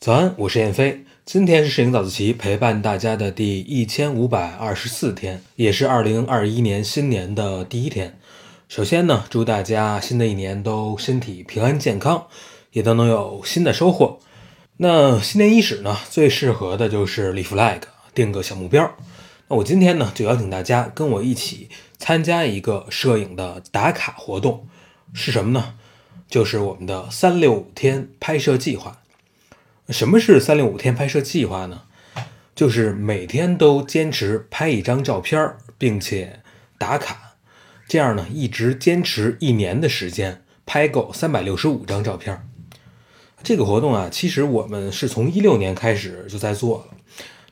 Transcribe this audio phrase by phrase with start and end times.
[0.00, 1.04] 早安，我是燕飞。
[1.24, 8.18] 今天是摄影早自习陪伴大家的第一千五百二十四天，也是二零二一年新年的第一天。
[8.68, 12.26] 首先呢，祝大家新的一年都身体平安健康，
[12.72, 14.18] 也都能有新的收获。
[14.78, 17.82] 那新年伊始呢，最适合的就是立 flag，
[18.14, 18.96] 定个小目标。
[19.48, 21.68] 那我今天呢，就邀请大家跟我一起
[21.98, 24.66] 参加一个摄影的打卡活动，
[25.12, 25.74] 是什么呢？
[26.32, 29.02] 就是我们的三六五天拍摄计划。
[29.90, 31.82] 什么是三六五天拍摄计划呢？
[32.54, 36.40] 就是每天都坚持拍一张照片，并且
[36.78, 37.34] 打卡，
[37.86, 42.48] 这样呢一直坚持一年的时间，拍够三百六十五张照片。
[43.42, 46.96] 这个活动啊，其实我们是从一六年开始就在做了。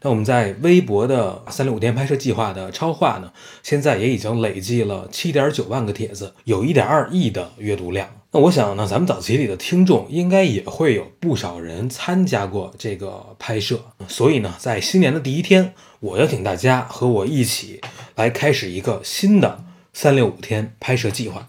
[0.01, 3.30] 那我们在微博的三六五天拍摄计划的超话呢，
[3.62, 8.09] 现在也已经累计了七点九万个帖子，有一点二亿的阅读量。
[8.33, 17.80] 那我想呢，咱们早自习里的听众应该也会有不少人参加过这个拍摄，所以呢，在新年的第一天，我邀请大家和我一起
[18.15, 21.49] 来开始一个新的三六五天拍摄计划。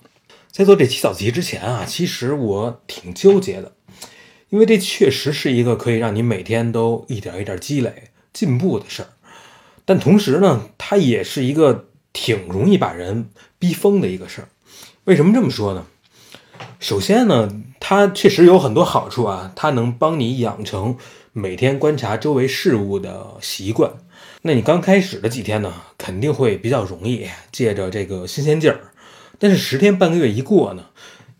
[0.51, 3.73] 在做这期早集之前啊，其实我挺纠结的，
[4.49, 9.09] 因为这确实是一个可以让你每天都一点一点积累进步的事儿，
[9.85, 14.49] 但同时呢，它也是一个挺容易把人逼疯的一个事儿。
[15.03, 15.85] 为什么这么说呢？
[16.79, 20.97] 首先呢，它确实有很多好处啊，它能帮你养成
[21.33, 23.91] 每天观察周围事物的习惯。
[24.43, 28.79] 那你刚开始的几天呢，肯定会比较容易，借着这个新鲜劲儿。
[29.37, 30.85] 但是十天半个月一过呢，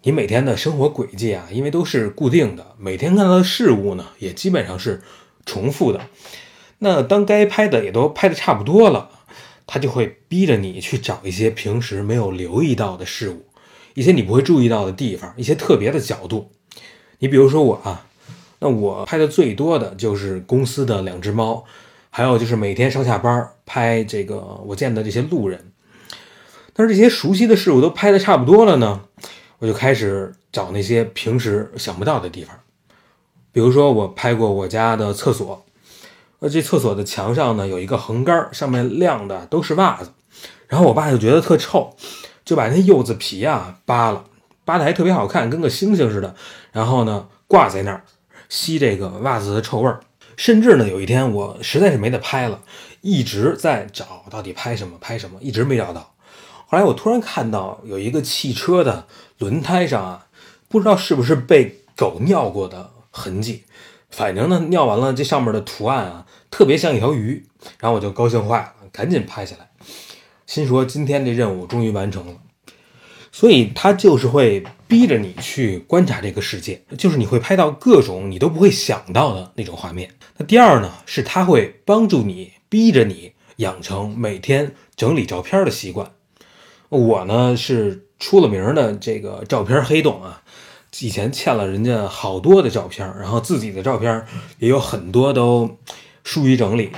[0.03, 5.01] 你每天的生活轨迹啊，因为都是固定的，每天看到的事物呢，也基本上是
[5.45, 6.01] 重复的。
[6.79, 9.09] 那当该拍的也都拍的差不多了，
[9.65, 13.45] 它就会逼着你去找一些平时没有留意到的事物。
[13.93, 16.51] 一些你不会注意到的地方，一些特别的角度。
[17.19, 18.05] 你比如说我啊，
[18.59, 21.63] 那我拍的最多的就是公司的两只猫，
[22.09, 25.71] 还有就是每天上下班拍这个我见的这些路人。
[26.73, 29.01] 但是这些熟悉的事物都拍的差不多了呢，
[29.59, 32.57] 我就开始找那些平时想不到的地方。
[33.51, 35.65] 比如说我拍过我家的厕所，
[36.39, 40.11] 呃，这厕所的墙上呢有一个横杆，上面晾的都是袜子，
[40.67, 41.93] 然后我爸就觉得特臭。
[42.43, 44.25] 就把那柚子皮啊扒了，
[44.65, 46.35] 扒的还特别好看，跟个星星似的。
[46.71, 48.03] 然后呢，挂在那儿
[48.49, 49.99] 吸这个袜子的臭味儿。
[50.37, 52.61] 甚至呢，有一天我实在是没得拍了，
[53.01, 56.13] 一直在找到底拍什么拍什么，一直没找到。
[56.67, 59.05] 后来我突然看到有一个汽车的
[59.37, 60.27] 轮胎上啊，
[60.67, 63.65] 不知道是不是被狗尿过的痕迹，
[64.09, 67.45] 反正呢尿完了，这上面的图案啊特别像一条鱼。
[67.79, 69.69] 然后我就高兴坏了，赶紧拍下来。
[70.51, 72.33] 心说今天这任务终于完成了，
[73.31, 80.11] 所以他就是会逼着你去观察这个世界，就是你会拍到各种你都不会想到的那种画面。
[80.35, 86.11] 那第二呢，是他会帮助你，逼着你养成每天整理照片的习惯。
[86.89, 90.43] 我呢是出了名的这个照片黑洞啊，
[90.99, 94.25] 以前欠了人家好多的照片，然后自己的照片
[94.59, 95.77] 也有很多都
[96.25, 96.91] 疏于整理。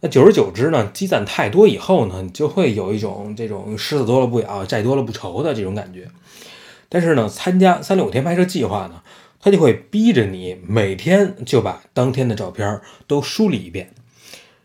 [0.00, 6.08] 那久而久之呢，积攒太多以后呢，你就会有一种这种虱子多了不咬，债多了不愁的这种感觉。
[6.88, 9.02] 但是呢，参加三六五天拍摄计划呢，
[9.40, 13.92] 它就会逼着你每天就把当天的照片都梳理一遍，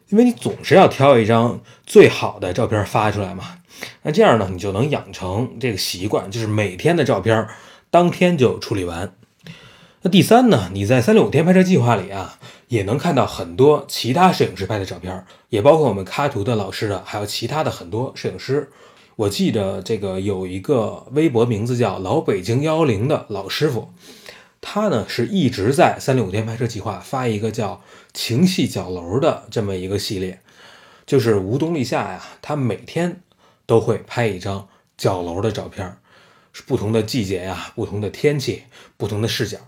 [0.10, 3.58] 因为你总是要挑一张最好的照片发出来嘛。
[4.04, 7.48] 那这样呢，你就能养成这个习惯，就是每天的照片
[7.90, 9.12] 当天就处理完。
[10.04, 12.38] 那第三呢，你在三六五天拍摄计划里啊。
[12.70, 18.72] 也能看到很多其他摄影师拍的照片，也包括我们卡图的老师的，还有其他的很多摄影师。
[19.16, 23.94] 我记得这个有一个微博名字叫老北京幺幺零的老师傅，
[24.60, 30.42] 他呢是一直在三六五天拍摄计划发一个叫情系角楼的这么一个系列，
[31.06, 33.22] 就是无冬立夏呀，他每天
[33.68, 35.96] 都会拍一张角楼的照片，
[36.52, 38.64] 是不同的季节呀，不同的天气，
[38.98, 39.60] 不同的视角。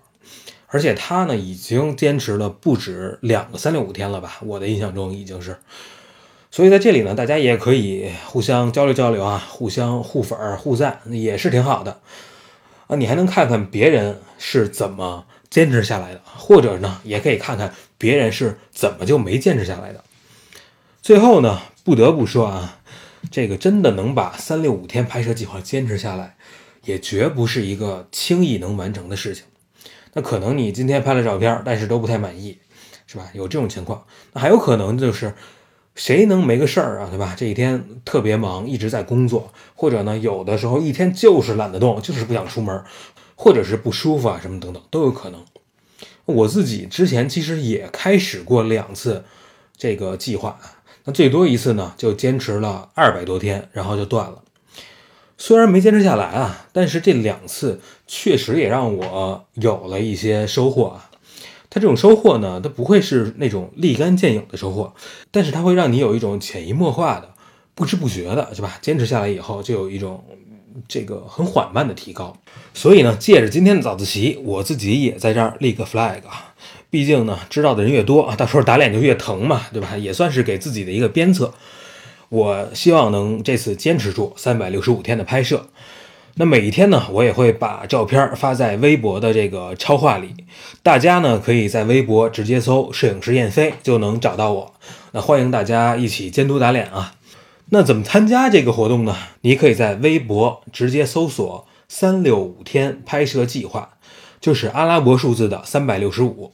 [0.76, 4.40] 而且他呢，已经坚持了不止两个三六五天了吧？
[4.42, 5.56] 我的印象中已经是。
[6.52, 12.02] 所以在这里呢，大家也可以互相交流交流啊，互相互粉儿、互赞，也是挺好的
[12.88, 12.98] 啊。
[12.98, 20.04] 你还能看看别人是怎么坚持下来的，或者呢，也可以看看别人是怎么就没坚持下来的。
[21.02, 22.80] 最后呢，不得不说啊，
[23.32, 26.36] 这个真的能把三六五天拍摄计划坚持下来，
[26.84, 29.46] 也绝不是一个轻易能完成的事情。
[30.14, 32.58] 那可能你今天拍了照片，但是都不太满意，
[33.08, 33.30] 是吧？
[33.34, 35.34] 有这种情况，那还有可能就是
[35.94, 37.36] 谁能没个事儿啊，对吧？
[37.38, 42.84] 这一天特别忙，一直在工作，或者呢，有的时候一天就是懒得动，就是不想出门，
[43.36, 45.44] 或者是不舒服啊什么等等都有可能。
[46.26, 49.26] 我自己之前其实也开始过两次
[49.78, 50.60] 这个计划，
[51.04, 54.42] 那最多一次呢就坚持了二百多天，然后就断了。
[55.38, 61.10] 虽然没坚持下来啊，但是这两次确实也让我有了一些收获啊。
[61.70, 64.94] 它这种收获呢，它不会是那种立竿见影的收获，
[65.32, 67.30] 但是它会让你有一种潜移默化的、
[67.74, 68.78] 不知不觉的，是吧？
[68.82, 70.24] 坚持下来以后，就有一种
[70.88, 72.38] 这个很缓慢的提高。
[72.74, 76.54] 所以呢，借着今天的早自习，我自己也在这儿立个 flag 啊。
[76.90, 79.98] 毕竟呢，知道的人越多啊，到时候打脸就越疼嘛，对吧？
[79.98, 81.54] 也算是给自己的一个鞭策。
[82.36, 85.70] 我希望能这次坚持住三百六十五天的拍摄。
[86.34, 90.36] 那每一天呢，我也会把照片发在微博的这个超话里，
[90.84, 94.74] 大家呢可以在微博直接搜“摄影师燕飞”就能找到我。
[95.14, 97.16] 那欢迎大家一起监督打脸啊！
[97.70, 99.16] 那怎么参加这个活动呢？
[99.40, 103.92] 你可以在微博直接搜索“三六五天拍摄计划”，
[104.42, 106.52] 就是阿拉伯数字的三百六十五。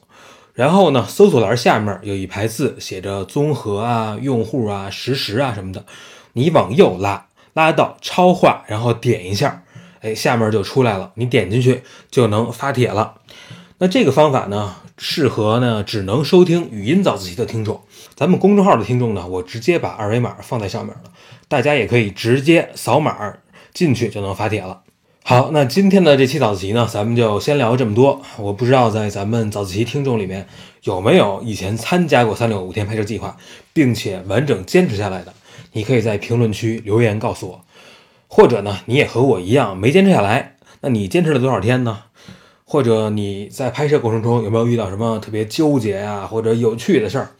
[0.62, 5.84] 然后呢，搜索栏下面有一排字，写着综合啊、用户啊、实时啊什么的。
[6.34, 9.64] 你往右拉，拉到超话，然后点一下，
[10.02, 11.14] 哎，下面就出来了。
[11.16, 11.82] 你点进去
[12.12, 13.16] 就能发帖了。
[13.80, 17.82] 那这个方法呢，适合呢只能收听语音早自习的听众。
[18.14, 21.12] 咱们公众号的听众呢，我直接把二维码放在上面了，
[21.48, 23.34] 大家也可以直接扫码
[23.74, 24.82] 进去就能发帖了。
[25.24, 28.22] 好，那今天的这期早自习呢，咱们就先聊这么多。
[28.38, 30.48] 我不知道在咱们早自习听众里面
[30.84, 33.38] 有没有以前参加过三六五天拍摄计划，
[33.72, 35.32] 并且完整坚持下来的，
[35.74, 37.62] 你可以在评论区留言告诉我。
[38.28, 42.00] 或者呢，你也和我一样没坚持下来，那你坚持了多少天呢？
[42.66, 47.32] 或者你在拍摄过程中有没有遇到什么特别纠结呀，或者有趣的事儿？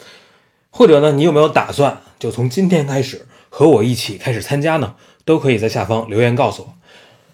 [0.70, 4.96] 或者呢，你有没有打算就从今天开始和我一起开始参加呢？
[5.26, 6.74] 都可以在下方留言告诉我。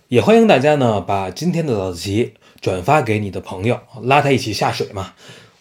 [0.10, 2.32] 也欢迎大家呢，把今天的早自习
[2.62, 5.12] 转发给你的朋友，拉他一起下水嘛。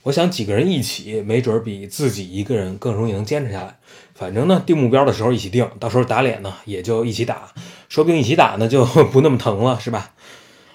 [0.04, 3.76] 我想几个人一起，没准比自己一个人更容易能坚持下来。
[4.14, 7.52] 反正呢，定目标的时候一起定，到时候打脸呢也就一起打，
[7.88, 10.12] 说不定一起打呢就 不那么疼了，是吧？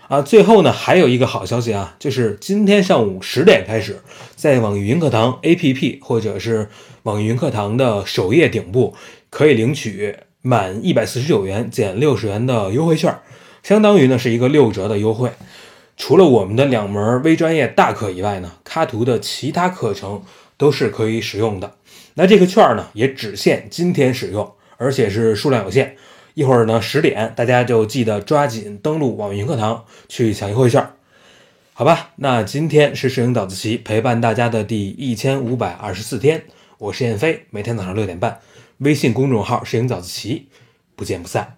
[0.09, 4.01] 啊，最后呢还有一个好消息啊，就是今天上午十点开始，
[4.35, 6.67] 在网易云课堂 APP 或者是
[7.03, 8.93] 网易云课堂的首页顶部，
[9.29, 13.17] 可以领取满一百四十九元减六十元的优惠券。
[13.63, 15.31] 相当于呢是一个六折的优惠，
[15.97, 20.23] 除了我们的两门微专业大课以外呢，卡图的其他课程
[20.57, 21.75] 都是可以使用的。
[22.15, 25.95] 那这个券呢也只限今天使用，而且是数量有限。
[26.33, 30.89] 一会儿呢十点，大家就记得抓紧登录网易云课堂去抢优惠券，
[31.73, 32.11] 好吧？
[32.15, 36.45] 那今天是摄影早自习陪伴大家的第一千五百二十四天，
[36.77, 38.39] 我是燕飞，每天早上六点半，
[38.77, 40.47] 微信公众号摄影早自习，
[40.95, 41.57] 不见不散。